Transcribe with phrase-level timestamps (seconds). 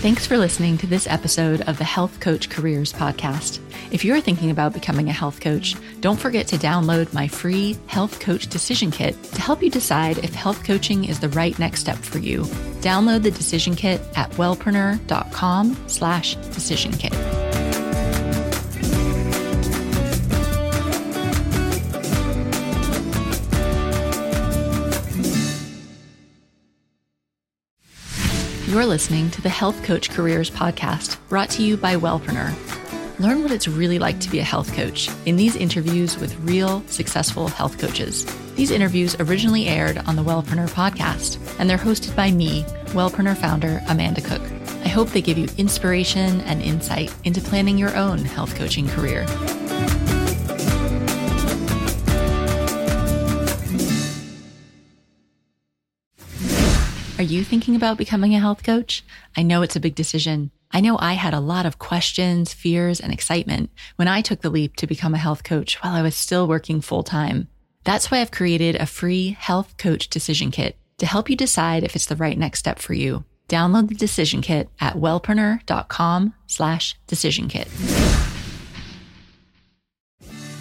[0.00, 3.60] Thanks for listening to this episode of the Health Coach Careers Podcast.
[3.92, 8.18] If you're thinking about becoming a health coach, don't forget to download my free Health
[8.18, 11.98] Coach Decision Kit to help you decide if health coaching is the right next step
[11.98, 12.44] for you.
[12.80, 17.39] Download the decision kit at wellpreneur.com slash decision kit.
[28.70, 32.54] You're listening to the Health Coach Careers Podcast, brought to you by Wellpreneur.
[33.18, 36.80] Learn what it's really like to be a health coach in these interviews with real,
[36.86, 38.24] successful health coaches.
[38.54, 42.62] These interviews originally aired on the Wellpreneur podcast, and they're hosted by me,
[42.92, 44.42] Wellpreneur founder Amanda Cook.
[44.84, 49.26] I hope they give you inspiration and insight into planning your own health coaching career.
[57.20, 59.04] Are you thinking about becoming a health coach?
[59.36, 60.52] I know it's a big decision.
[60.70, 64.48] I know I had a lot of questions, fears, and excitement when I took the
[64.48, 67.48] leap to become a health coach while I was still working full time.
[67.84, 71.94] That's why I've created a free health coach decision kit to help you decide if
[71.94, 73.24] it's the right next step for you.
[73.50, 77.68] Download the decision kit at wellpreneur.com slash decision kit.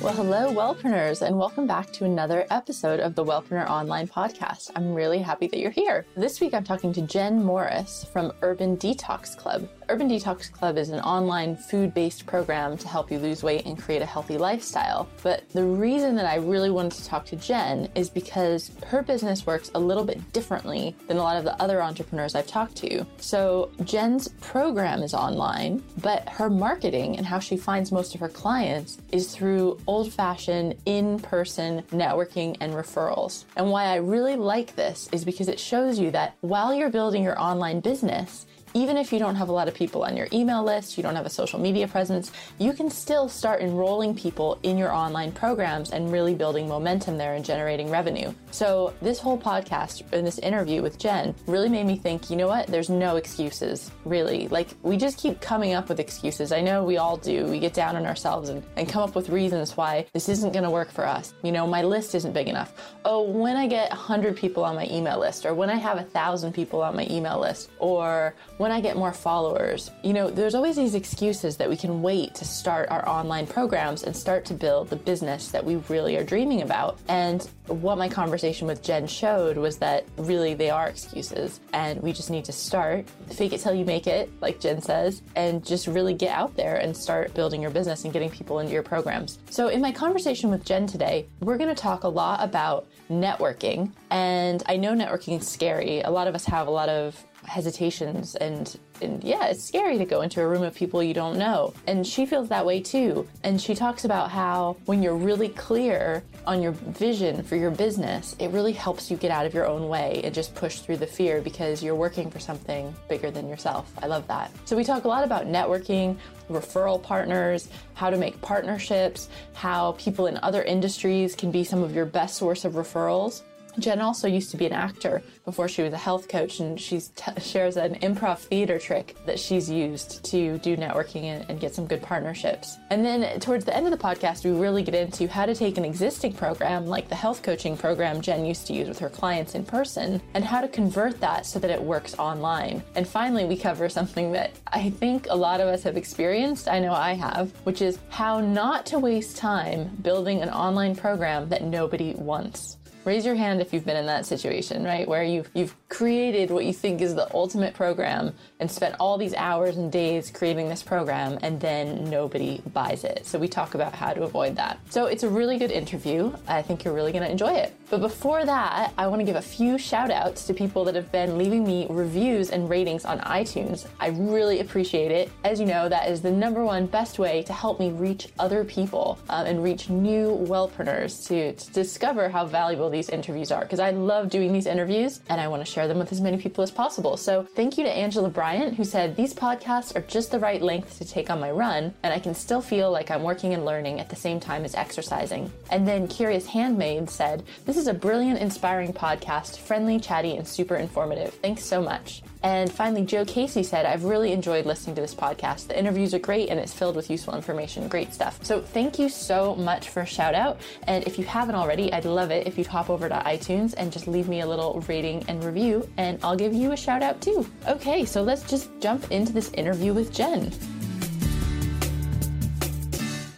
[0.02, 4.72] Well, hello, Wellpreneurs, and welcome back to another episode of the Wellpreneur Online Podcast.
[4.74, 6.06] I'm really happy that you're here.
[6.16, 9.68] This week, I'm talking to Jen Morris from Urban Detox Club.
[9.90, 13.78] Urban Detox Club is an online food based program to help you lose weight and
[13.78, 15.10] create a healthy lifestyle.
[15.24, 19.48] But the reason that I really wanted to talk to Jen is because her business
[19.48, 23.06] works a little bit differently than a lot of the other entrepreneurs I've talked to.
[23.18, 28.30] So, Jen's program is online, but her marketing and how she finds most of her
[28.30, 33.46] clients is through old fashioned in person networking and referrals.
[33.56, 37.24] And why I really like this is because it shows you that while you're building
[37.24, 40.64] your online business, even if you don't have a lot of people on your email
[40.64, 44.78] list, you don't have a social media presence, you can still start enrolling people in
[44.78, 48.34] your online programs and really building momentum there and generating revenue.
[48.52, 52.48] So, this whole podcast and this interview with Jen really made me think, you know
[52.48, 52.68] what?
[52.68, 54.48] There's no excuses, really.
[54.48, 56.52] Like, we just keep coming up with excuses.
[56.52, 57.46] I know we all do.
[57.46, 60.64] We get down on ourselves and, and come up with reasons why this isn't going
[60.64, 61.34] to work for us.
[61.44, 62.74] You know, my list isn't big enough.
[63.06, 66.02] Oh, when I get 100 people on my email list, or when I have a
[66.02, 69.90] 1,000 people on my email list, or when I get more followers.
[70.04, 74.04] You know, there's always these excuses that we can wait to start our online programs
[74.04, 77.00] and start to build the business that we really are dreaming about.
[77.08, 82.12] And what my conversation with Jen showed was that really they are excuses and we
[82.12, 85.88] just need to start, fake it till you make it, like Jen says, and just
[85.88, 89.40] really get out there and start building your business and getting people into your programs.
[89.50, 93.94] So, in my conversation with Jen today, we're going to talk a lot about networking.
[94.10, 96.02] And I know networking is scary.
[96.02, 100.06] A lot of us have a lot of hesitations and and yeah, it's scary to
[100.06, 101.74] go into a room of people you don't know.
[101.88, 103.28] And she feels that way too.
[103.44, 108.36] And she talks about how when you're really clear on your vision for your business,
[108.40, 111.08] it really helps you get out of your own way and just push through the
[111.08, 113.92] fear because you're working for something bigger than yourself.
[114.02, 114.52] I love that.
[114.66, 116.18] So we talk a lot about networking,
[116.50, 121.96] referral partners, how to make partnerships, how people in other industries can be some of
[121.96, 123.44] your best source of referrals.
[123.80, 127.00] Jen also used to be an actor before she was a health coach, and she
[127.00, 131.74] t- shares an improv theater trick that she's used to do networking and, and, get
[131.74, 132.78] some good partnerships.
[132.90, 135.78] And then towards the end of the podcast, we really get into how to take
[135.78, 139.56] an existing program like the health coaching program Jen used to use with her clients
[139.56, 142.84] in person and how to convert that so that it works online.
[142.96, 146.80] And finally, we cover something that I think a lot of us have experienced, I
[146.80, 151.64] know I have, which is how not to waste time building an online program that
[151.64, 152.78] nobody wants.
[153.06, 155.08] Raise your hand if you've been in that situation, right?
[155.08, 159.34] Where you've you've created what you think is the ultimate program and spent all these
[159.34, 163.26] hours and days creating this program and then nobody buys it.
[163.26, 164.80] So we talk about how to avoid that.
[164.90, 166.32] So it's a really good interview.
[166.48, 167.76] I think you're really going to enjoy it.
[167.90, 171.12] But before that, I want to give a few shout outs to people that have
[171.12, 173.88] been leaving me reviews and ratings on iTunes.
[174.00, 175.32] I really appreciate it.
[175.44, 178.64] As you know, that is the number one best way to help me reach other
[178.64, 183.80] people um, and reach new wellpreneurs to, to discover how valuable these interviews are because
[183.80, 186.64] I love doing these interviews and I want to share them with as many people
[186.64, 187.18] as possible.
[187.18, 190.98] So thank you to Angela Bryant who said these podcasts are just the right length
[190.98, 194.00] to take on my run and I can still feel like I'm working and learning
[194.00, 195.52] at the same time as exercising.
[195.72, 200.76] And then Curious Handmaid said, This is a brilliant, inspiring podcast, friendly, chatty, and super
[200.76, 201.34] informative.
[201.36, 202.24] Thanks so much.
[202.42, 205.68] And finally, Joe Casey said, I've really enjoyed listening to this podcast.
[205.68, 207.88] The interviews are great and it's filled with useful information.
[207.90, 208.40] Great stuff.
[208.44, 210.62] So thank you so much for a shout out.
[210.84, 213.92] And if you haven't already, I'd love it if you'd hop over to iTunes and
[213.92, 217.20] just leave me a little rating and review, and I'll give you a shout out
[217.22, 217.46] too.
[217.68, 220.52] Okay, so let's just jump into this interview with Jen.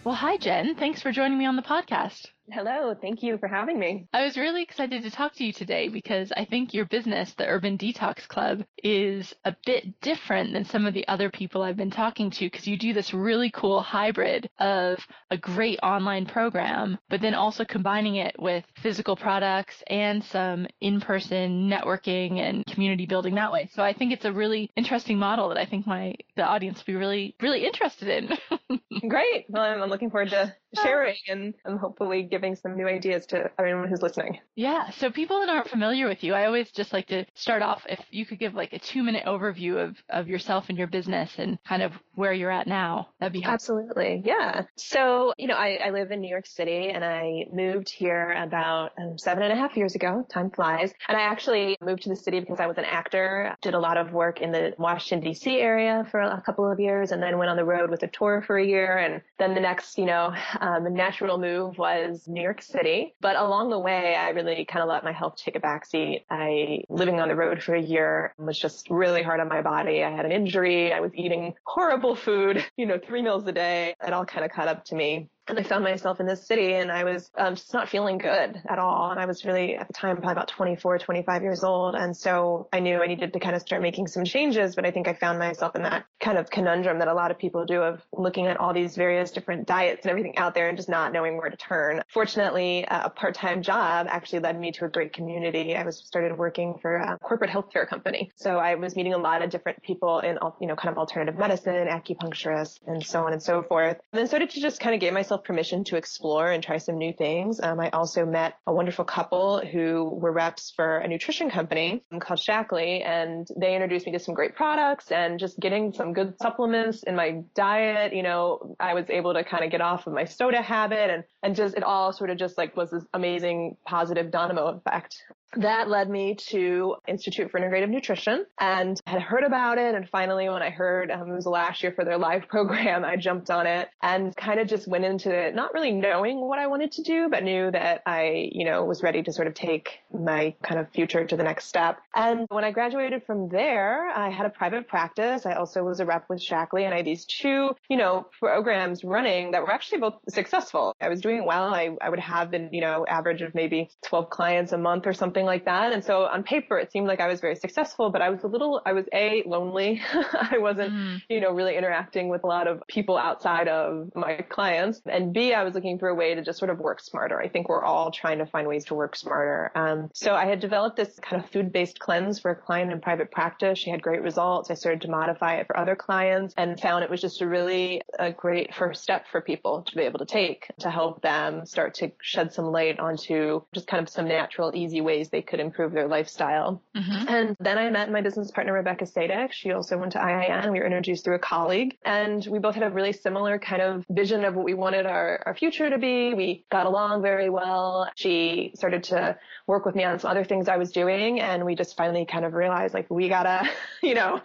[0.03, 0.75] Well, hi, Jen.
[0.75, 2.27] Thanks for joining me on the podcast.
[2.53, 4.07] Hello, thank you for having me.
[4.11, 7.47] I was really excited to talk to you today because I think your business, the
[7.47, 11.91] Urban Detox Club, is a bit different than some of the other people I've been
[11.91, 14.99] talking to because you do this really cool hybrid of
[15.29, 21.69] a great online program, but then also combining it with physical products and some in-person
[21.69, 23.69] networking and community building that way.
[23.73, 26.93] So I think it's a really interesting model that I think my the audience will
[26.93, 28.79] be really really interested in.
[29.07, 29.45] Great.
[29.47, 33.87] Well, I'm looking forward to sharing and, and hopefully giving some new ideas to everyone
[33.87, 34.39] who's listening.
[34.55, 34.89] Yeah.
[34.91, 37.99] So people that aren't familiar with you, I always just like to start off if
[38.09, 41.57] you could give like a two minute overview of, of yourself and your business and
[41.63, 43.09] kind of where you're at now.
[43.19, 43.53] That'd be helpful.
[43.53, 44.21] Absolutely.
[44.25, 44.63] Yeah.
[44.75, 48.91] So, you know, I, I live in New York City and I moved here about
[48.99, 50.25] um, seven and a half years ago.
[50.29, 50.93] Time flies.
[51.07, 53.97] And I actually moved to the city because I was an actor, did a lot
[53.97, 57.49] of work in the Washington DC area for a couple of years and then went
[57.49, 58.97] on the road with a tour for a year.
[58.97, 63.13] And then the next, you know, um, natural move was New York City.
[63.21, 66.23] But along the way, I really kind of let my health take a backseat.
[66.29, 70.03] I, living on the road for a year was just really hard on my body.
[70.03, 70.93] I had an injury.
[70.93, 73.95] I was eating horrible food, you know, three meals a day.
[74.05, 75.29] It all kind of caught up to me.
[75.51, 78.61] And I found myself in this city and I was um, just not feeling good
[78.69, 79.11] at all.
[79.11, 81.93] And I was really, at the time, probably about 24, 25 years old.
[81.93, 84.75] And so I knew I needed to kind of start making some changes.
[84.75, 87.37] But I think I found myself in that kind of conundrum that a lot of
[87.37, 90.77] people do of looking at all these various different diets and everything out there and
[90.77, 92.01] just not knowing where to turn.
[92.07, 95.75] Fortunately, a part-time job actually led me to a great community.
[95.75, 98.31] I was started working for a corporate healthcare company.
[98.37, 101.37] So I was meeting a lot of different people in, you know, kind of alternative
[101.37, 103.97] medicine, acupuncturists, and so on and so forth.
[104.13, 106.97] And then started to just kind of give myself permission to explore and try some
[106.97, 107.59] new things.
[107.61, 112.39] Um, I also met a wonderful couple who were reps for a nutrition company called
[112.39, 117.03] Shaklee, and they introduced me to some great products and just getting some good supplements
[117.03, 118.13] in my diet.
[118.13, 121.23] You know, I was able to kind of get off of my soda habit and,
[121.43, 125.23] and just it all sort of just like was this amazing positive dynamo effect
[125.57, 129.95] that led me to Institute for Integrative Nutrition and had heard about it.
[129.95, 133.03] And finally, when I heard um, it was the last year for their live program,
[133.03, 136.59] I jumped on it and kind of just went into it, not really knowing what
[136.59, 139.53] I wanted to do, but knew that I, you know, was ready to sort of
[139.53, 141.99] take my kind of future to the next step.
[142.15, 145.45] And when I graduated from there, I had a private practice.
[145.45, 149.03] I also was a rep with Shaklee and I had these two, you know, programs
[149.03, 150.95] running that were actually both successful.
[151.01, 151.73] I was doing well.
[151.73, 155.13] I, I would have an, you know, average of maybe 12 clients a month or
[155.13, 155.91] something something like that.
[155.91, 158.47] And so on paper, it seemed like I was very successful, but I was a
[158.47, 160.01] little, I was A, lonely.
[160.13, 161.21] I wasn't, mm.
[161.29, 165.01] you know, really interacting with a lot of people outside of my clients.
[165.05, 167.41] And B, I was looking for a way to just sort of work smarter.
[167.41, 169.71] I think we're all trying to find ways to work smarter.
[169.75, 173.31] Um, so I had developed this kind of food-based cleanse for a client in private
[173.31, 173.79] practice.
[173.79, 174.69] She had great results.
[174.69, 178.01] I started to modify it for other clients and found it was just a really
[178.19, 181.93] a great first step for people to be able to take to help them start
[181.95, 185.91] to shed some light onto just kind of some natural, easy ways they could improve
[185.91, 186.81] their lifestyle.
[186.95, 187.27] Mm-hmm.
[187.27, 189.51] And then I met my business partner, Rebecca Sadek.
[189.51, 190.71] She also went to IIN.
[190.71, 194.05] We were introduced through a colleague and we both had a really similar kind of
[194.09, 196.33] vision of what we wanted our, our future to be.
[196.33, 198.09] We got along very well.
[198.15, 199.37] She started to
[199.67, 201.39] work with me on some other things I was doing.
[201.39, 203.69] And we just finally kind of realized like we gotta,
[204.03, 204.41] you know,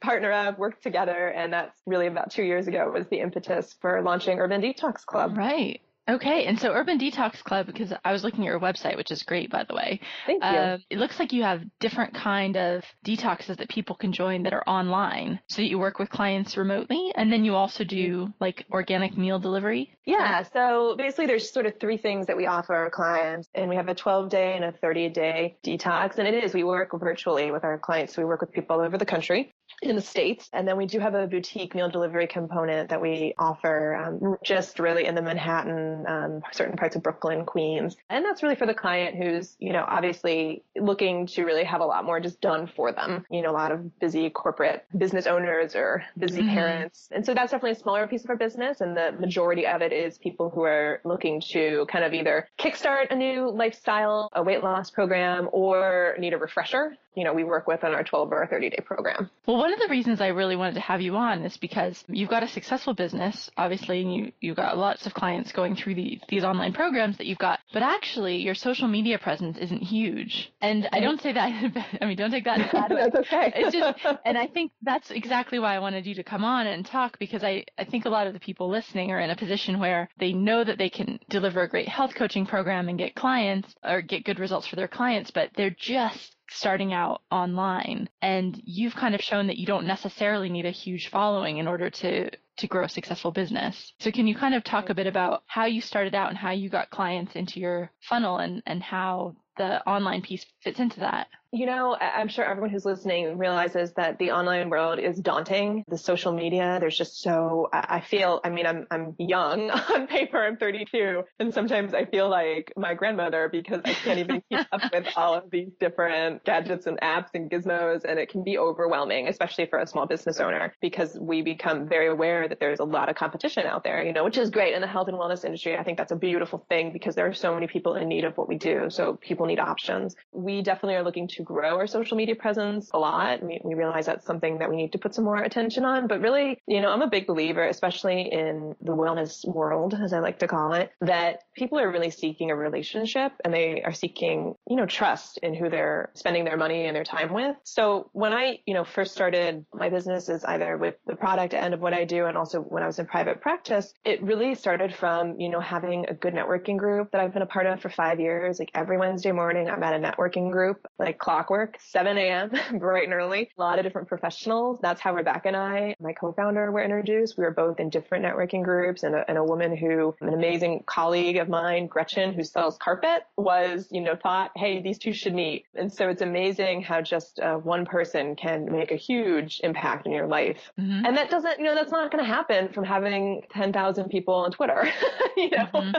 [0.00, 1.28] partner up, work together.
[1.28, 5.36] And that's really about two years ago was the impetus for launching Urban Detox Club.
[5.36, 5.80] Right.
[6.08, 9.24] Okay, and so Urban Detox Club, because I was looking at your website, which is
[9.24, 10.00] great, by the way.
[10.26, 10.48] Thank you.
[10.48, 14.52] Uh, it looks like you have different kind of detoxes that people can join that
[14.52, 15.40] are online.
[15.48, 19.96] So you work with clients remotely, and then you also do like organic meal delivery.
[20.04, 20.44] Yeah.
[20.52, 23.88] So basically, there's sort of three things that we offer our clients, and we have
[23.88, 26.18] a 12 day and a 30 day detox.
[26.18, 28.14] And it is we work virtually with our clients.
[28.14, 29.52] So we work with people all over the country
[29.82, 30.48] in the States.
[30.52, 34.78] And then we do have a boutique meal delivery component that we offer um, just
[34.78, 37.96] really in the Manhattan, um, certain parts of Brooklyn, Queens.
[38.08, 41.84] And that's really for the client who's, you know, obviously looking to really have a
[41.84, 43.24] lot more just done for them.
[43.30, 46.50] You know, a lot of busy corporate business owners or busy mm-hmm.
[46.50, 47.08] parents.
[47.12, 48.80] And so that's definitely a smaller piece of our business.
[48.80, 53.10] And the majority of it is people who are looking to kind of either kickstart
[53.10, 57.66] a new lifestyle, a weight loss program, or need a refresher you know, we work
[57.66, 59.30] with on our 12 or 30 day program.
[59.46, 62.28] Well, one of the reasons I really wanted to have you on is because you've
[62.28, 66.20] got a successful business, obviously, and you, you've got lots of clients going through the,
[66.28, 70.52] these online programs that you've got, but actually your social media presence isn't huge.
[70.60, 73.08] And I don't say that, I mean, don't take that bad way.
[73.10, 73.52] That's okay.
[73.56, 76.84] It's just, and I think that's exactly why I wanted you to come on and
[76.84, 79.80] talk because I, I think a lot of the people listening are in a position
[79.80, 83.74] where they know that they can deliver a great health coaching program and get clients
[83.82, 88.08] or get good results for their clients, but they're just starting out online.
[88.22, 91.90] And you've kind of shown that you don't necessarily need a huge following in order
[91.90, 93.92] to to grow a successful business.
[94.00, 96.52] So can you kind of talk a bit about how you started out and how
[96.52, 101.28] you got clients into your funnel and, and how the online piece fits into that?
[101.52, 105.84] You know, I'm sure everyone who's listening realizes that the online world is daunting.
[105.88, 110.44] The social media, there's just so, I feel, I mean, I'm, I'm young on paper.
[110.44, 111.22] I'm 32.
[111.38, 115.34] And sometimes I feel like my grandmother because I can't even keep up with all
[115.34, 118.04] of these different gadgets and apps and gizmos.
[118.04, 122.08] And it can be overwhelming, especially for a small business owner because we become very
[122.08, 124.80] aware that there's a lot of competition out there, you know, which is great in
[124.80, 125.78] the health and wellness industry.
[125.78, 128.36] I think that's a beautiful thing because there are so many people in need of
[128.36, 128.90] what we do.
[128.90, 130.16] So people need options.
[130.32, 133.42] We definitely are looking to grow our social media presence a lot.
[133.42, 136.06] We, we realize that's something that we need to put some more attention on.
[136.06, 140.20] But really, you know, I'm a big believer, especially in the wellness world, as I
[140.20, 144.54] like to call it, that people are really seeking a relationship and they are seeking,
[144.68, 147.56] you know, trust in who they're spending their money and their time with.
[147.64, 151.74] So when I, you know, first started my business is either with the product end
[151.74, 154.94] of what I do and also when I was in private practice, it really started
[154.94, 157.90] from, you know, having a good networking group that I've been a part of for
[157.90, 158.58] five years.
[158.58, 163.12] Like every Wednesday morning, I'm at a networking group, like clockwork, 7 a.m., bright and
[163.12, 163.50] early.
[163.56, 164.78] A lot of different professionals.
[164.80, 167.36] That's how Rebecca and I, my co-founder, were introduced.
[167.36, 170.84] We were both in different networking groups and a, and a woman who, an amazing
[170.86, 175.34] colleague of mine, Gretchen, who sells carpet, was, you know, thought, hey, these two should
[175.34, 175.66] meet.
[175.74, 180.12] And so it's amazing how just uh, one person can make a huge impact in
[180.12, 180.72] your life.
[180.80, 181.06] Mm-hmm.
[181.06, 184.50] And that doesn't, you know, that's not going to happen from having 10,000 people on
[184.50, 184.88] Twitter,
[185.36, 185.66] you know?
[185.74, 185.96] Mm-hmm.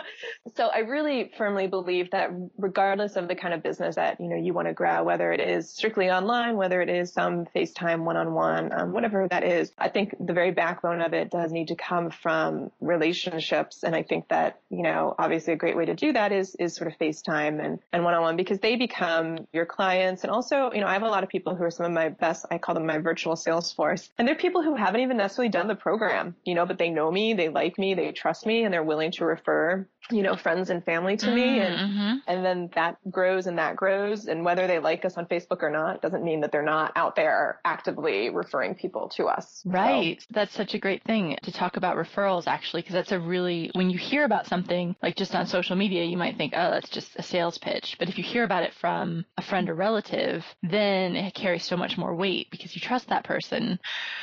[0.56, 4.36] So I really firmly believe that regardless of the kind of business that, you know,
[4.36, 8.72] you want to grow, whether it is strictly online, whether it is some FaceTime one-on-one,
[8.74, 12.10] um, whatever that is, I think the very backbone of it does need to come
[12.10, 13.84] from relationships.
[13.84, 16.76] And I think that, you know, obviously a great way to do that is, is
[16.76, 20.24] sort of FaceTime and, and one-on-one because they become your clients.
[20.24, 22.10] And also, you know, I have a lot of people who are some of my
[22.10, 24.10] best, I call them my virtual sales force.
[24.18, 27.12] And they're people who haven't even necessarily done the program, you know, but they know
[27.12, 30.70] me, they like me, they trust me, and they're willing to refer you know, friends
[30.70, 31.60] and family to me.
[31.60, 32.16] And, mm-hmm.
[32.28, 34.28] and then that grows and that grows.
[34.28, 37.16] And whether they like us on Facebook or not doesn't mean that they're not out
[37.16, 39.62] there actively referring people to us.
[39.66, 40.22] Right.
[40.22, 40.28] So.
[40.32, 43.90] That's such a great thing to talk about referrals actually, because that's a really, when
[43.90, 47.16] you hear about something like just on social media, you might think, oh, that's just
[47.16, 47.96] a sales pitch.
[48.00, 51.78] But if you hear about it from a friend or relative, then it carries so
[51.78, 53.80] much more weight because you trust that person.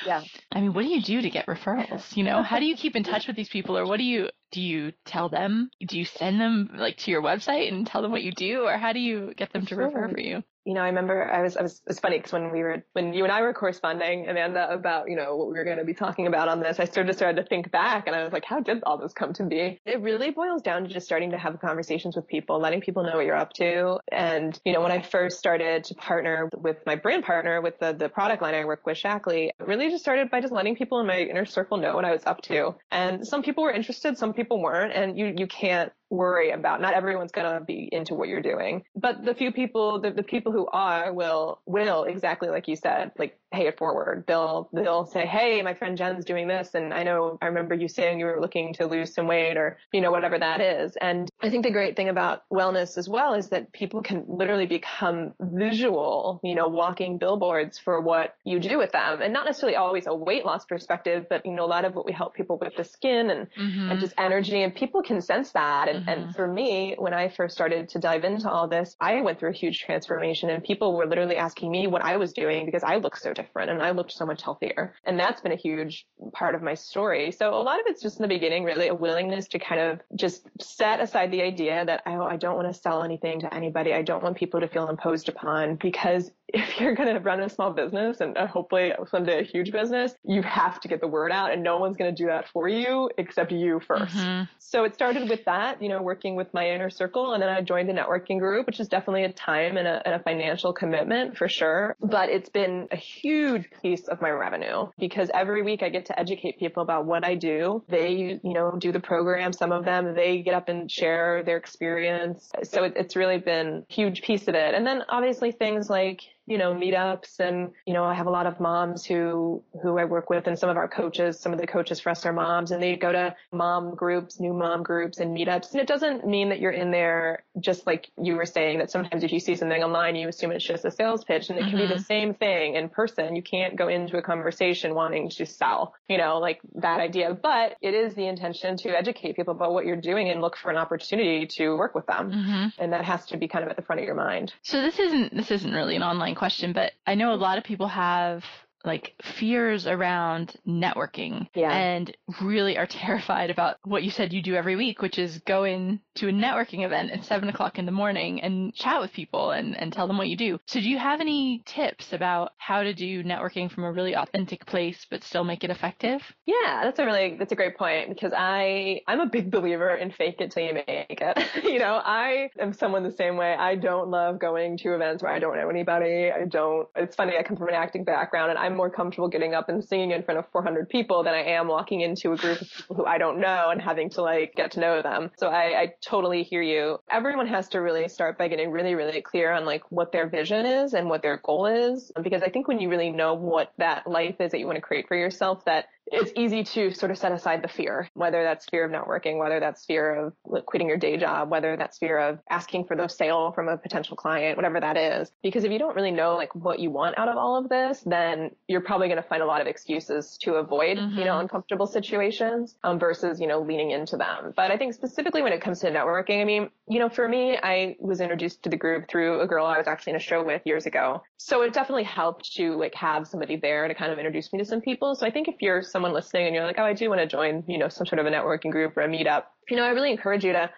[0.07, 0.23] Yeah.
[0.53, 2.17] I mean, what do you do to get referrals?
[2.17, 4.29] You know, how do you keep in touch with these people or what do you,
[4.55, 5.69] do you tell them?
[5.85, 8.79] Do you send them like to your website and tell them what you do, or
[8.79, 9.85] how do you get them to sure.
[9.87, 10.45] refer for you?
[10.65, 13.13] You know, I remember I was, I was, it's funny because when we were, when
[13.13, 15.95] you and I were corresponding, Amanda, about, you know, what we were going to be
[15.95, 18.45] talking about on this, I sort of started to think back and I was like,
[18.45, 19.79] how did all this come to be?
[19.85, 23.17] It really boils down to just starting to have conversations with people, letting people know
[23.17, 23.99] what you're up to.
[24.11, 27.93] And, you know, when I first started to partner with my brand partner with the,
[27.93, 31.07] the product line I work with, Shaklee, really just started by just letting people in
[31.07, 32.75] my inner circle know what I was up to.
[32.91, 34.93] And some people were interested, some people weren't.
[34.93, 36.81] And you, you can't worry about.
[36.81, 40.23] Not everyone's going to be into what you're doing, but the few people, the, the
[40.23, 44.25] people who are will, will exactly like you said, like pay it forward.
[44.27, 46.75] They'll, they'll say, Hey, my friend Jen's doing this.
[46.75, 49.79] And I know, I remember you saying you were looking to lose some weight or,
[49.93, 50.97] you know, whatever that is.
[50.97, 54.67] And I think the great thing about wellness as well is that people can literally
[54.67, 59.77] become visual, you know, walking billboards for what you do with them and not necessarily
[59.77, 62.59] always a weight loss perspective, but, you know, a lot of what we help people
[62.59, 63.91] with the skin and, mm-hmm.
[63.91, 65.89] and just energy and people can sense that.
[65.89, 66.09] And, mm-hmm.
[66.09, 69.51] and for me, when I first started to dive into all this, I went through
[69.51, 72.97] a huge transformation and people were literally asking me what I was doing because I
[72.97, 74.95] looked so different and I looked so much healthier.
[75.05, 77.31] And that's been a huge part of my story.
[77.31, 80.01] So a lot of it's just in the beginning, really a willingness to kind of
[80.15, 83.93] just set aside the idea that, oh, I don't want to sell anything to anybody.
[83.93, 87.49] I don't want people to feel imposed upon because if you're going to run a
[87.49, 91.33] small business and uh, hopefully someday a huge business, you have to get the word
[91.33, 94.43] out and no one's going to do that for you except you 1st mm-hmm.
[94.59, 97.61] So it started with that, you know, working with my inner circle and then I
[97.61, 101.37] joined a networking group, which is definitely a time and a, and a financial commitment
[101.37, 101.97] for sure.
[102.01, 106.19] But it's been a huge piece of my revenue because every week I get to
[106.19, 107.85] educate people about what I do.
[107.89, 109.53] They, you know, do the program.
[109.53, 112.51] Some of them, they get up and share their experience.
[112.65, 114.75] So it, it's really been a huge piece of it.
[114.75, 118.47] And then obviously things like, you know, meetups and, you know, I have a lot
[118.47, 121.67] of moms who, who I work with and some of our coaches, some of the
[121.67, 125.37] coaches for us are moms and they go to mom groups, new mom groups and
[125.37, 125.73] meetups.
[125.73, 129.25] And it doesn't mean that you're in there just like you were saying that sometimes
[129.25, 131.71] if you see something online, you assume it's just a sales pitch and it can
[131.71, 131.79] mm-hmm.
[131.79, 132.03] be the mm-hmm.
[132.03, 133.35] same thing in person.
[133.35, 137.77] You can't go into a conversation wanting to sell, you know, like that idea, but
[137.81, 140.77] it is the intention to educate people about what you're doing and look for an
[140.77, 142.31] opportunity to work with them.
[142.31, 142.83] Mm-hmm.
[142.83, 144.53] And that has to be kind of at the front of your mind.
[144.63, 147.65] So this isn't, this isn't really an online question, but I know a lot of
[147.65, 148.45] people have
[148.85, 151.71] like fears around networking yeah.
[151.71, 155.65] and really are terrified about what you said you do every week, which is go
[155.65, 159.51] in to a networking event at seven o'clock in the morning and chat with people
[159.51, 160.59] and, and tell them what you do.
[160.67, 164.67] So do you have any tips about how to do networking from a really authentic
[164.67, 166.23] place but still make it effective?
[166.47, 170.11] Yeah, that's a really that's a great point because I I'm a big believer in
[170.11, 170.87] fake it till you make
[171.21, 171.39] it.
[171.65, 173.55] you know, I am someone the same way.
[173.55, 176.31] I don't love going to events where I don't know anybody.
[176.31, 179.29] I don't it's funny, I come from an acting background and I'm I'm more comfortable
[179.29, 182.37] getting up and singing in front of 400 people than I am walking into a
[182.37, 185.31] group of people who I don't know and having to like get to know them.
[185.39, 186.99] So I, I totally hear you.
[187.09, 190.67] Everyone has to really start by getting really, really clear on like what their vision
[190.67, 192.11] is and what their goal is.
[192.21, 194.83] Because I think when you really know what that life is that you want to
[194.83, 198.67] create for yourself, that it's easy to sort of set aside the fear, whether that's
[198.67, 202.39] fear of networking, whether that's fear of quitting your day job, whether that's fear of
[202.51, 205.33] asking for the sale from a potential client, whatever that is.
[205.43, 208.03] Because if you don't really know like what you want out of all of this,
[208.05, 211.19] then you're probably going to find a lot of excuses to avoid, mm-hmm.
[211.19, 211.41] you know, mm-hmm.
[211.41, 214.53] uncomfortable situations um, versus, you know, leaning into them.
[214.55, 217.59] But I think specifically when it comes to networking, I mean, you know, for me,
[217.63, 220.45] I was introduced to the group through a girl I was actually in a show
[220.45, 221.23] with years ago.
[221.39, 224.65] So it definitely helped to like have somebody there to kind of introduce me to
[224.65, 225.15] some people.
[225.15, 227.27] So I think if you're someone listening and you're like, oh, I do want to
[227.27, 229.91] join, you know, some sort of a networking group or a meetup, you know, I
[229.91, 230.71] really encourage you to,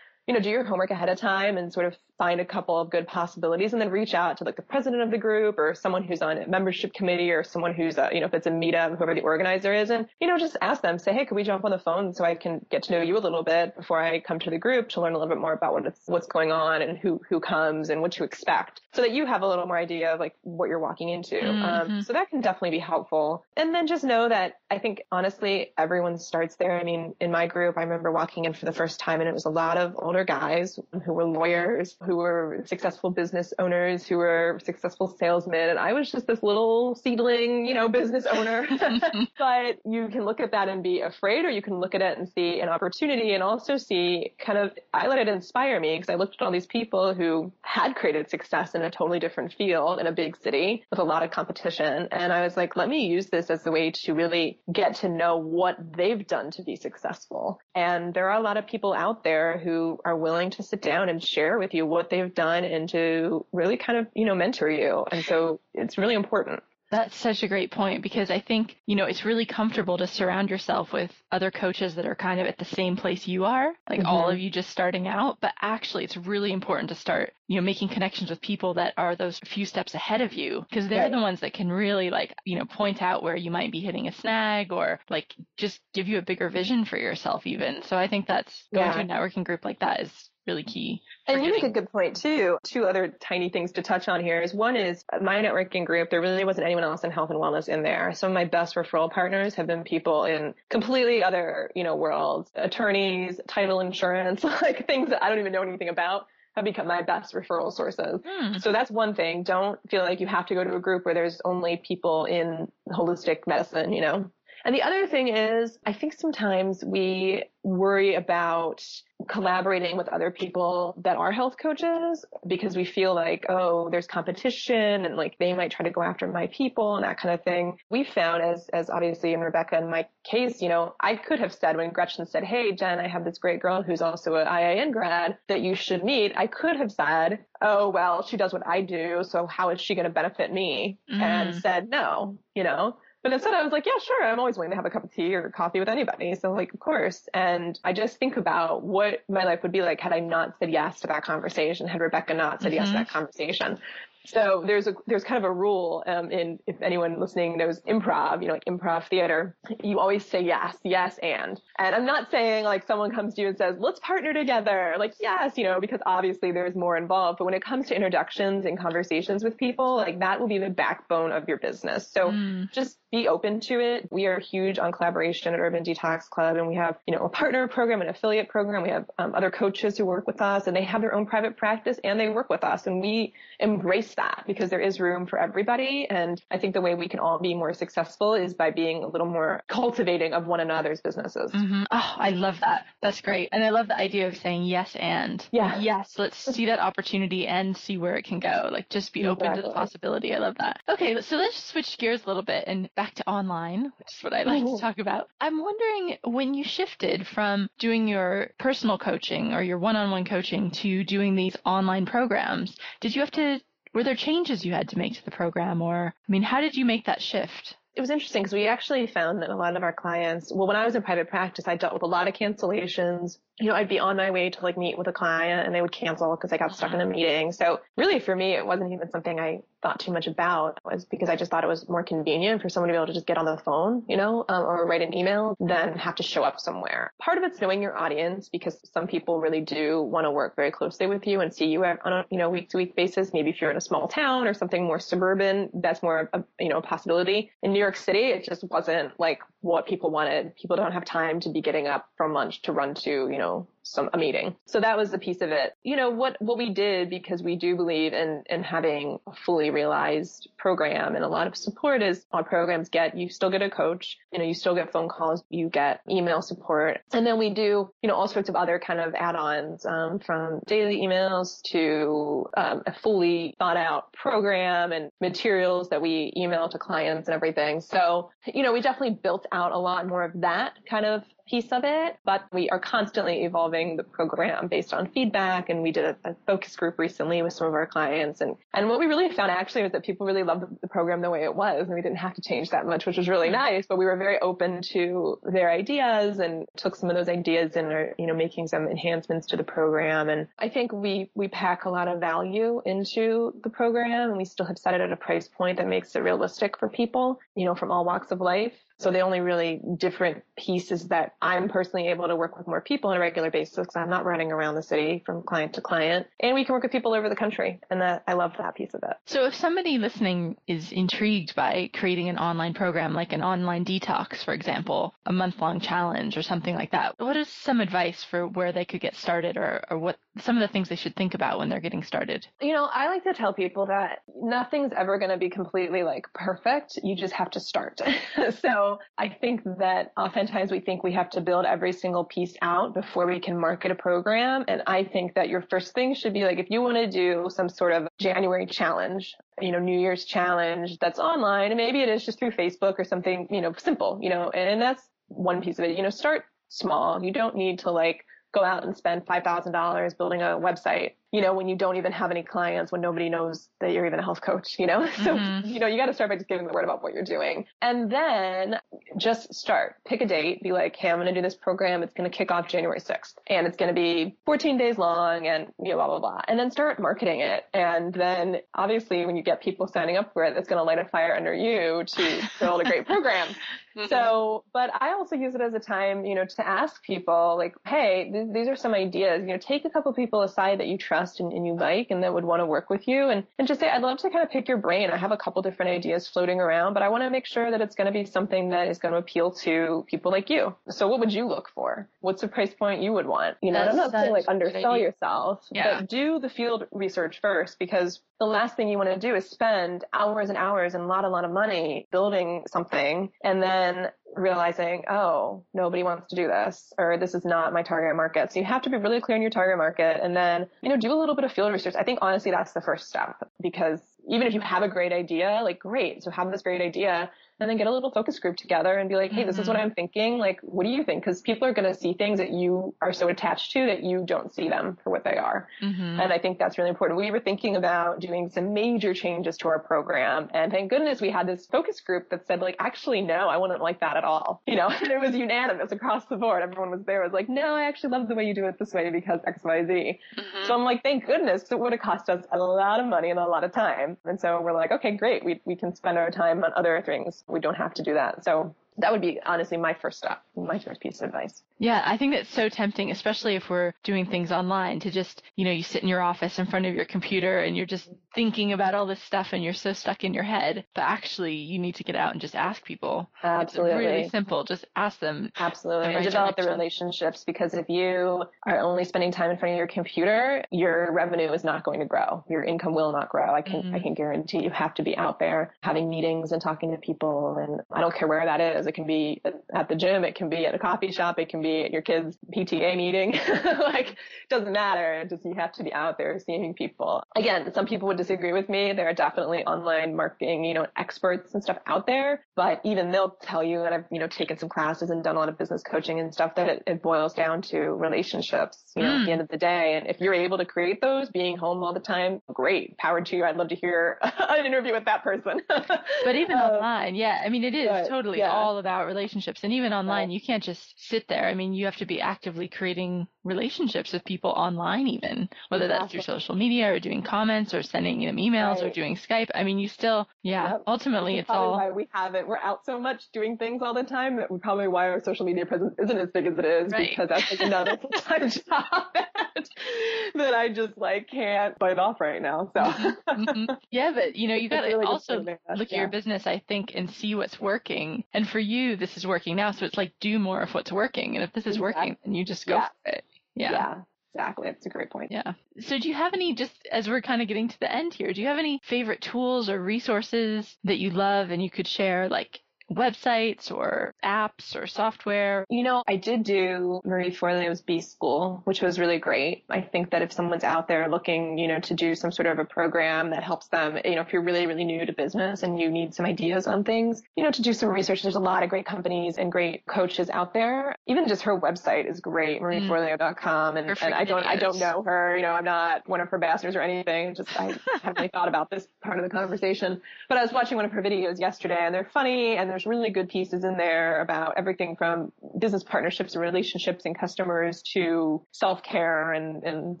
[0.26, 2.90] you know, do your homework ahead of time and sort of find a couple of
[2.90, 6.04] good possibilities and then reach out to like the president of the group or someone
[6.04, 8.94] who's on a membership committee or someone who's a, you know, if it's a meetup,
[8.98, 11.64] whoever the organizer is and, you know, just ask them, say, Hey, could we jump
[11.64, 14.20] on the phone so I can get to know you a little bit before I
[14.20, 16.52] come to the group to learn a little bit more about what it's, what's going
[16.52, 19.64] on and who, who comes and what to expect so that you have a little
[19.64, 21.40] more idea of like what you're walking into.
[21.40, 21.92] Um, mm-hmm.
[21.92, 23.46] Um, so that can definitely be helpful.
[23.56, 26.78] And then just know that I think honestly, everyone starts there.
[26.78, 29.32] I mean, in my group, I remember walking in for the first time and it
[29.32, 34.16] was a lot of older guys who were lawyers, who were successful business owners, who
[34.16, 35.70] were successful salesmen.
[35.70, 38.66] And I was just this little seedling, you know, business owner.
[39.38, 42.18] but you can look at that and be afraid or you can look at it
[42.18, 46.12] and see an opportunity and also see kind of, I let it inspire me because
[46.12, 50.00] I looked at all these people who had created success in a totally different field
[50.00, 52.08] in a big city with a lot of competition.
[52.10, 55.08] And I was like, let me use this as a way to really get to
[55.08, 57.60] know what they've done to be successful.
[57.74, 61.08] And there are a lot of people out there who are willing to sit down
[61.08, 64.70] and share with you what they've done and to really kind of, you know, mentor
[64.70, 65.04] you.
[65.10, 66.62] And so it's really important.
[66.90, 70.50] That's such a great point because I think, you know, it's really comfortable to surround
[70.50, 74.00] yourself with other coaches that are kind of at the same place you are, like
[74.00, 74.08] mm-hmm.
[74.08, 75.38] all of you just starting out.
[75.40, 79.14] But actually, it's really important to start, you know, making connections with people that are
[79.14, 81.12] those few steps ahead of you because they're right.
[81.12, 84.08] the ones that can really, like, you know, point out where you might be hitting
[84.08, 87.84] a snag or like just give you a bigger vision for yourself, even.
[87.84, 88.94] So I think that's going yeah.
[88.94, 91.02] to a networking group like that is really key.
[91.26, 92.58] And you make a good point too.
[92.64, 96.20] Two other tiny things to touch on here is one is my networking group, there
[96.20, 98.12] really wasn't anyone else in health and wellness in there.
[98.14, 102.50] Some of my best referral partners have been people in completely other, you know, worlds,
[102.54, 107.02] attorneys, title insurance, like things that I don't even know anything about have become my
[107.02, 108.20] best referral sources.
[108.26, 108.58] Hmm.
[108.58, 109.44] So that's one thing.
[109.44, 112.66] Don't feel like you have to go to a group where there's only people in
[112.88, 114.30] holistic medicine, you know.
[114.64, 118.82] And the other thing is, I think sometimes we worry about
[119.28, 125.04] collaborating with other people that are health coaches because we feel like, oh, there's competition
[125.04, 127.78] and like they might try to go after my people and that kind of thing.
[127.90, 131.52] We found as, as obviously in Rebecca and my case, you know, I could have
[131.52, 134.92] said when Gretchen said, Hey, Jen, I have this great girl who's also an IIN
[134.92, 136.32] grad that you should meet.
[136.36, 139.22] I could have said, Oh, well, she does what I do.
[139.22, 140.98] So how is she going to benefit me?
[141.12, 141.20] Mm.
[141.20, 144.24] And said, no, you know, but instead I was like, yeah, sure.
[144.24, 146.34] I'm always willing to have a cup of tea or coffee with anybody.
[146.34, 147.28] So like, of course.
[147.34, 150.70] And I just think about what my life would be like had I not said
[150.70, 152.76] yes to that conversation, had Rebecca not said mm-hmm.
[152.76, 152.98] yes to mm-hmm.
[152.98, 153.78] that conversation.
[154.26, 158.42] So there's a there's kind of a rule um, in if anyone listening knows improv,
[158.42, 161.60] you know, like improv theater, you always say yes, yes, and.
[161.78, 165.14] And I'm not saying like someone comes to you and says, let's partner together, like
[165.20, 167.38] yes, you know, because obviously there's more involved.
[167.38, 170.68] But when it comes to introductions and conversations with people, like that will be the
[170.68, 172.10] backbone of your business.
[172.12, 172.70] So mm.
[172.72, 174.08] just be open to it.
[174.12, 177.28] We are huge on collaboration at Urban Detox Club, and we have you know a
[177.28, 178.82] partner program, an affiliate program.
[178.82, 181.56] We have um, other coaches who work with us, and they have their own private
[181.56, 185.26] practice and they work with us, and we embrace embrace that because there is room
[185.26, 186.06] for everybody.
[186.08, 189.06] And I think the way we can all be more successful is by being a
[189.06, 191.50] little more cultivating of one another's businesses.
[191.52, 191.84] Mm-hmm.
[191.90, 192.86] Oh, I love that.
[193.02, 193.48] That's great.
[193.52, 195.46] And I love the idea of saying yes and.
[195.52, 195.80] Yeah.
[195.80, 198.68] Yes, let's see that opportunity and see where it can go.
[198.70, 200.34] Like just be open to the possibility.
[200.34, 200.80] I love that.
[200.88, 204.32] Okay, so let's switch gears a little bit and back to online, which is what
[204.32, 205.28] I like to talk about.
[205.40, 211.04] I'm wondering when you shifted from doing your personal coaching or your one-on-one coaching to
[211.04, 213.60] doing these online programs, did you have to
[213.94, 216.74] were there changes you had to make to the program or I mean, how did
[216.74, 217.76] you make that shift?
[217.96, 220.76] it was interesting because we actually found that a lot of our clients, well, when
[220.76, 223.38] I was in private practice, I dealt with a lot of cancellations.
[223.58, 225.82] You know, I'd be on my way to like meet with a client and they
[225.82, 227.12] would cancel because I got stuck in a uh-huh.
[227.12, 227.52] meeting.
[227.52, 231.28] So really for me, it wasn't even something I thought too much about was because
[231.28, 233.38] I just thought it was more convenient for someone to be able to just get
[233.38, 236.60] on the phone, you know, um, or write an email than have to show up
[236.60, 237.12] somewhere.
[237.20, 240.70] Part of it's knowing your audience because some people really do want to work very
[240.70, 243.32] closely with you and see you on a, you know, week to week basis.
[243.32, 246.68] Maybe if you're in a small town or something more suburban, that's more, a, you
[246.68, 247.50] know, a possibility.
[247.62, 250.56] In New York City, it just wasn't like what people wanted.
[250.56, 253.66] People don't have time to be getting up from lunch to run to, you know,
[253.90, 254.56] some a meeting.
[254.66, 255.74] So that was the piece of it.
[255.82, 259.70] You know, what what we did because we do believe in in having a fully
[259.70, 263.70] realized program and a lot of support is our programs get you still get a
[263.70, 267.00] coach, you know, you still get phone calls, you get email support.
[267.12, 270.60] And then we do, you know, all sorts of other kind of add-ons um, from
[270.66, 276.78] daily emails to um, a fully thought out program and materials that we email to
[276.78, 277.80] clients and everything.
[277.80, 281.72] So, you know, we definitely built out a lot more of that kind of piece
[281.72, 285.68] of it, but we are constantly evolving the program based on feedback.
[285.68, 288.40] And we did a, a, focus group recently with some of our clients.
[288.40, 291.20] And, and what we really found actually was that people really loved the, the program
[291.20, 291.86] the way it was.
[291.86, 293.74] And we didn't have to change that much, which was really mm-hmm.
[293.74, 297.74] nice, but we were very open to their ideas and took some of those ideas
[297.74, 300.28] and are, you know, making some enhancements to the program.
[300.28, 304.44] And I think we, we pack a lot of value into the program and we
[304.44, 307.64] still have set it at a price point that makes it realistic for people, you
[307.64, 308.74] know, from all walks of life.
[309.00, 312.82] So the only really different piece is that I'm personally able to work with more
[312.82, 315.80] people on a regular basis because I'm not running around the city from client to
[315.80, 316.26] client.
[316.38, 317.80] And we can work with people over the country.
[317.90, 319.16] And that I love that piece of it.
[319.24, 324.44] So if somebody listening is intrigued by creating an online program like an online detox,
[324.44, 328.46] for example, a month long challenge or something like that, what is some advice for
[328.46, 331.32] where they could get started or, or what some of the things they should think
[331.32, 332.46] about when they're getting started?
[332.60, 336.26] You know, I like to tell people that nothing's ever going to be completely like
[336.34, 336.98] perfect.
[337.02, 338.00] You just have to start.
[338.60, 342.94] so I think that oftentimes we think we have to build every single piece out
[342.94, 344.64] before we can market a program.
[344.68, 347.48] And I think that your first thing should be like, if you want to do
[347.48, 352.08] some sort of January challenge, you know, New Year's challenge that's online, and maybe it
[352.08, 355.78] is just through Facebook or something, you know, simple, you know, and that's one piece
[355.78, 355.96] of it.
[355.96, 357.22] You know, start small.
[357.22, 361.54] You don't need to like go out and spend $5,000 building a website you know,
[361.54, 364.40] when you don't even have any clients, when nobody knows that you're even a health
[364.40, 365.08] coach, you know?
[365.20, 365.68] So, mm-hmm.
[365.68, 367.66] you know, you got to start by just giving the word about what you're doing.
[367.82, 368.76] And then
[369.18, 369.96] just start.
[370.06, 370.62] Pick a date.
[370.62, 372.02] Be like, hey, I'm going to do this program.
[372.02, 375.46] It's going to kick off January 6th and it's going to be 14 days long
[375.46, 376.40] and, you know, blah, blah, blah.
[376.48, 377.64] And then start marketing it.
[377.74, 380.98] And then obviously when you get people signing up for it, it's going to light
[380.98, 383.48] a fire under you to build a great program.
[383.96, 384.08] Mm-hmm.
[384.08, 387.74] So, but I also use it as a time, you know, to ask people like,
[387.84, 390.96] hey, th- these are some ideas, you know, take a couple people aside that you
[390.96, 393.44] trust trust and, and you like and that would want to work with you and,
[393.58, 395.10] and just say, I'd love to kind of pick your brain.
[395.10, 397.80] I have a couple different ideas floating around, but I want to make sure that
[397.80, 400.74] it's going to be something that is going to appeal to people like you.
[400.88, 402.08] So what would you look for?
[402.20, 403.56] What's the price point you would want?
[403.62, 406.00] You know, I'm not saying like undersell yourself, yeah.
[406.00, 409.48] but do the field research first because the last thing you want to do is
[409.48, 414.08] spend hours and hours and a lot, a lot of money building something and then
[414.34, 418.50] realizing, oh, nobody wants to do this or this is not my target market.
[418.50, 420.96] So you have to be really clear on your target market and then, you know,
[420.96, 421.94] do a little bit of field research.
[421.94, 425.60] I think honestly that's the first step because even if you have a great idea,
[425.62, 426.24] like great.
[426.24, 429.14] So have this great idea and then get a little focus group together and be
[429.14, 429.86] like, hey, this is what mm-hmm.
[429.86, 430.38] I'm thinking.
[430.38, 431.22] Like, what do you think?
[431.22, 434.24] Because people are going to see things that you are so attached to that you
[434.24, 435.68] don't see them for what they are.
[435.82, 436.20] Mm-hmm.
[436.20, 437.18] And I think that's really important.
[437.18, 440.48] We were thinking about doing some major changes to our program.
[440.54, 443.82] And thank goodness we had this focus group that said, like, actually, no, I wouldn't
[443.82, 444.62] like that at all.
[444.66, 446.62] You know, and it was unanimous across the board.
[446.62, 448.94] Everyone was there, was like, no, I actually love the way you do it this
[448.94, 449.92] way because X, Y, Z.
[449.92, 450.66] Mm-hmm.
[450.66, 453.38] So I'm like, thank goodness it would have cost us a lot of money and
[453.38, 454.16] a lot of time.
[454.24, 455.44] And so we're like, okay, great.
[455.44, 458.44] We, we can spend our time on other things we don't have to do that.
[458.44, 461.62] So that would be honestly my first stop, my first piece of advice.
[461.78, 465.64] Yeah, I think that's so tempting, especially if we're doing things online to just, you
[465.64, 468.72] know, you sit in your office in front of your computer and you're just thinking
[468.72, 470.84] about all this stuff and you're so stuck in your head.
[470.94, 473.30] But actually, you need to get out and just ask people.
[473.42, 474.04] Absolutely.
[474.04, 474.64] It's really simple.
[474.64, 475.50] Just ask them.
[475.56, 476.14] Absolutely.
[476.14, 479.86] And develop the relationships because if you are only spending time in front of your
[479.86, 482.44] computer, your revenue is not going to grow.
[482.50, 483.54] Your income will not grow.
[483.54, 483.94] I can, mm-hmm.
[483.94, 487.56] I can guarantee you have to be out there having meetings and talking to people.
[487.56, 488.79] And I don't care where that is.
[488.86, 490.24] It can be at the gym.
[490.24, 491.38] It can be at a coffee shop.
[491.38, 493.32] It can be at your kid's PTA meeting.
[493.78, 494.16] like,
[494.48, 495.24] doesn't matter.
[495.28, 497.22] Just you have to be out there seeing people.
[497.36, 498.92] Again, some people would disagree with me.
[498.92, 503.36] There are definitely online marketing, you know, experts and stuff out there, but even they'll
[503.42, 505.82] tell you that I've, you know, taken some classes and done a lot of business
[505.82, 509.20] coaching and stuff that it, it boils down to relationships, you know, mm.
[509.20, 509.96] at the end of the day.
[509.96, 512.96] And if you're able to create those being home all the time, great.
[512.98, 513.44] Power to you.
[513.44, 515.60] I'd love to hear an interview with that person.
[515.68, 518.50] but even um, online, yeah, I mean, it is but, totally yeah.
[518.50, 519.60] all about relationships.
[519.62, 521.46] And even online, you can't just sit there.
[521.46, 526.12] I mean, you have to be actively creating relationships with people online, even whether that's
[526.12, 528.84] through social media or doing comments or sending them emails right.
[528.84, 529.48] or doing Skype.
[529.54, 530.82] I mean, you still, yeah, yep.
[530.86, 531.72] ultimately it's all.
[531.72, 532.46] Why we have it.
[532.46, 535.66] we're out so much doing things all the time that probably why our social media
[535.66, 537.10] presence isn't as big as it is right.
[537.10, 538.84] because that's like another full time job
[540.34, 542.70] that, I just like can't bite off right now.
[542.74, 542.80] So.
[542.80, 543.64] mm-hmm.
[543.90, 546.92] Yeah, but you know, you got to really also look at your business, I think,
[546.94, 548.24] and see what's working.
[548.32, 549.72] And for you, this is working now.
[549.72, 551.36] So it's like do more of what's working.
[551.36, 552.88] And if this is working, then you just go yeah.
[553.04, 553.24] for it.
[553.54, 553.70] Yeah.
[553.72, 553.94] Yeah.
[554.32, 554.68] Exactly.
[554.68, 555.32] That's a great point.
[555.32, 555.54] Yeah.
[555.80, 558.32] So do you have any, just as we're kind of getting to the end here,
[558.32, 562.28] do you have any favorite tools or resources that you love and you could share?
[562.28, 562.60] Like
[562.92, 565.64] websites or apps or software?
[565.68, 569.64] You know, I did do Marie Forleo's B School, which was really great.
[569.70, 572.58] I think that if someone's out there looking, you know, to do some sort of
[572.58, 575.80] a program that helps them, you know, if you're really, really new to business and
[575.80, 578.62] you need some ideas on things, you know, to do some research, there's a lot
[578.62, 580.94] of great companies and great coaches out there.
[581.06, 582.64] Even just her website is great, mm.
[582.64, 583.76] marieforleo.com.
[583.76, 586.36] And, and I don't, I don't know her, you know, I'm not one of her
[586.36, 587.34] ambassadors or anything.
[587.34, 590.76] Just, I haven't really thought about this part of the conversation, but I was watching
[590.76, 593.76] one of her videos yesterday and they're funny and they're there's really good pieces in
[593.76, 600.00] there about everything from business partnerships and relationships and customers to self-care and, and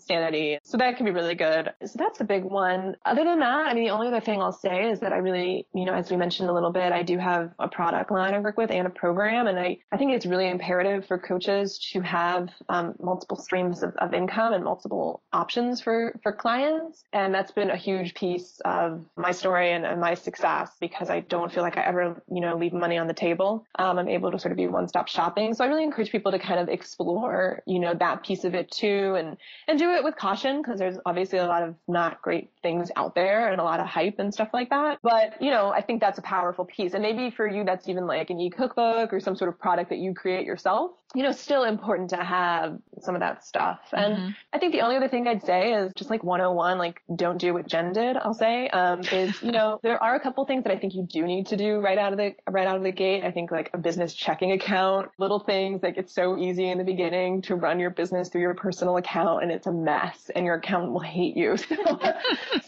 [0.00, 0.58] sanity.
[0.62, 1.70] So that can be really good.
[1.84, 2.96] So that's a big one.
[3.04, 5.66] Other than that, I mean, the only other thing I'll say is that I really,
[5.74, 8.38] you know, as we mentioned a little bit, I do have a product line I
[8.38, 9.46] work with and a program.
[9.46, 13.94] And I, I think it's really imperative for coaches to have um, multiple streams of,
[13.96, 17.04] of income and multiple options for, for clients.
[17.12, 21.20] And that's been a huge piece of my story and, and my success because I
[21.20, 23.66] don't feel like I ever, you know, leave leave money on the table.
[23.78, 25.54] Um, I'm able to sort of be one-stop shopping.
[25.54, 28.70] So I really encourage people to kind of explore, you know, that piece of it
[28.70, 29.36] too and,
[29.68, 33.14] and do it with caution because there's obviously a lot of not great things out
[33.14, 34.98] there and a lot of hype and stuff like that.
[35.02, 36.94] But, you know, I think that's a powerful piece.
[36.94, 39.98] And maybe for you, that's even like an e-cookbook or some sort of product that
[39.98, 40.92] you create yourself.
[41.14, 43.80] You know, still important to have some of that stuff.
[43.92, 44.30] And mm-hmm.
[44.52, 47.52] I think the only other thing I'd say is just like 101, like don't do
[47.52, 50.72] what Jen did, I'll say, um, is, you know, there are a couple things that
[50.72, 52.92] I think you do need to do right out of the, right out of the
[52.92, 53.24] gate.
[53.24, 56.84] I think like a business checking account, little things like it's so easy in the
[56.84, 60.56] beginning to run your business through your personal account and it's a mess and your
[60.56, 61.56] accountant will hate you.
[61.70, 61.98] So,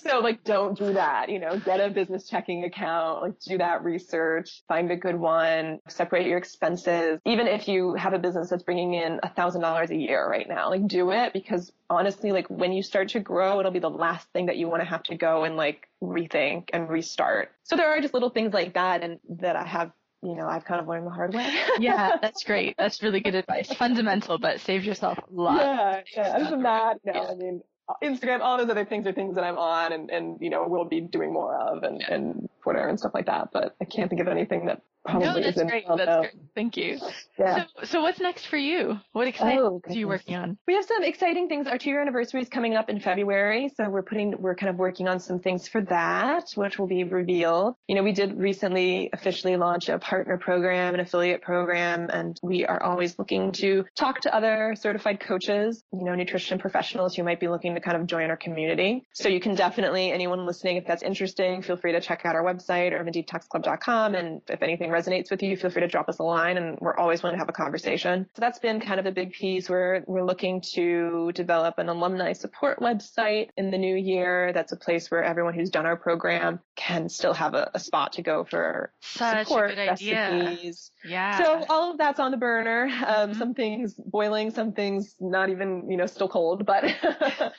[0.07, 3.83] so like don't do that, you know, get a business checking account, like do that
[3.85, 7.21] research, find a good one, separate your expenses.
[7.27, 10.49] Even if you have a business that's bringing in a thousand dollars a year right
[10.49, 13.91] now, like do it because honestly, like when you start to grow, it'll be the
[13.91, 17.51] last thing that you want to have to go and like rethink and restart.
[17.65, 19.93] So there are just little things like that and that I have
[20.25, 21.53] you know, I've kind of learned the hard way.
[21.81, 22.77] yeah, that's great.
[22.79, 23.73] That's really good advice.
[23.73, 25.57] Fundamental, but saves yourself a lot.
[25.57, 26.37] Yeah, yeah.
[26.37, 27.29] Other than that, no, yeah.
[27.29, 27.61] I mean,
[28.03, 30.85] Instagram, all those other things are things that I'm on and, and you know, will
[30.85, 33.49] be doing more of and, and Twitter and stuff like that.
[33.53, 35.85] But I can't think of anything that Probably no, that's great.
[35.89, 36.33] That's great.
[36.55, 36.99] Thank you.
[37.39, 37.65] Yeah.
[37.81, 39.01] So, so what's next for you?
[39.13, 40.59] What exciting oh, are you working on?
[40.69, 41.67] We have some exciting things.
[41.67, 45.09] Our two-year anniversary is coming up in February, so we're putting, we're kind of working
[45.09, 47.75] on some things for that, which will be revealed.
[47.89, 52.65] You know, we did recently officially launch a partner program, an affiliate program, and we
[52.65, 57.41] are always looking to talk to other certified coaches, you know, nutrition professionals who might
[57.41, 59.05] be looking to kind of join our community.
[59.15, 62.45] So you can definitely, anyone listening, if that's interesting, feel free to check out our
[62.45, 66.57] website, urbandetoxclub.com, and if anything resonates with you, feel free to drop us a line
[66.57, 68.27] and we're always willing to have a conversation.
[68.35, 69.69] So that's been kind of a big piece.
[69.69, 74.53] We're, we're looking to develop an alumni support website in the new year.
[74.53, 78.13] That's a place where everyone who's done our program can still have a, a spot
[78.15, 80.91] to go for Such support recipes.
[81.05, 81.39] Yeah.
[81.39, 82.85] So all of that's on the burner.
[82.85, 83.39] Um, mm-hmm.
[83.39, 86.85] Some things boiling, some things not even, you know, still cold, but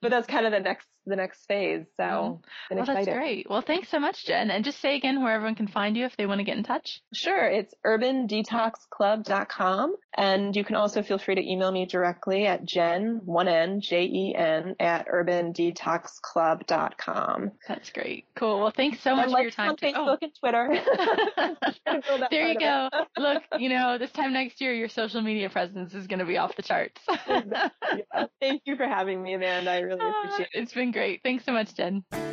[0.00, 1.86] but that's kind of the next the next phase.
[1.96, 2.76] So mm-hmm.
[2.76, 3.48] well, that's great.
[3.48, 4.50] Well, thanks so much, Jen.
[4.50, 6.64] And just say again where everyone can find you if they want to get in
[6.64, 7.00] touch.
[7.12, 13.20] Sure, it's urbandetoxclub.com, and you can also feel free to email me directly at Jen
[13.24, 17.52] one N J E N at urbandetoxclub.com.
[17.66, 18.26] That's great.
[18.36, 18.60] Cool.
[18.60, 19.70] Well, thanks so much for your time.
[19.70, 20.18] On Facebook oh.
[20.22, 20.68] and Twitter.
[22.30, 22.88] there you go.
[23.18, 26.38] Look, you know, this time next year, your social media presence is going to be
[26.38, 27.00] off the charts.
[27.28, 27.68] yeah.
[28.40, 29.70] Thank you for having me, Amanda.
[29.70, 30.62] I really appreciate it.
[30.62, 31.22] It's been great.
[31.22, 32.04] Thanks so much, Jen.